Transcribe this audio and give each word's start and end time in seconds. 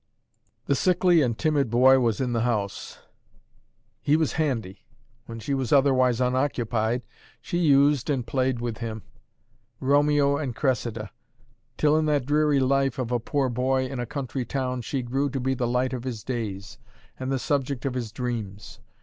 The 0.65 0.73
sickly 0.73 1.21
and 1.21 1.37
timid 1.37 1.69
boy 1.69 1.99
was 1.99 2.19
in 2.19 2.33
the 2.33 2.41
house; 2.41 2.97
he 4.01 4.15
was 4.17 4.33
handy; 4.33 4.83
when 5.27 5.37
she 5.39 5.53
was 5.53 5.71
otherwise 5.71 6.19
unoccupied, 6.19 7.03
she 7.39 7.59
used 7.59 8.09
and 8.09 8.25
played 8.25 8.61
with 8.61 8.79
him: 8.79 9.03
Romeo 9.79 10.37
and 10.37 10.55
Cressida; 10.55 11.11
till 11.77 11.95
in 11.95 12.07
that 12.07 12.25
dreary 12.25 12.59
life 12.59 12.97
of 12.97 13.11
a 13.11 13.19
poor 13.19 13.47
boy 13.47 13.85
in 13.85 13.99
a 13.99 14.07
country 14.07 14.43
town, 14.43 14.81
she 14.81 15.03
grew 15.03 15.29
to 15.29 15.39
be 15.39 15.53
the 15.53 15.67
light 15.67 15.93
of 15.93 16.03
his 16.03 16.23
days 16.23 16.79
and 17.19 17.31
the 17.31 17.37
subject 17.37 17.85
of 17.85 17.93
his 17.93 18.11
dreams. 18.11 18.79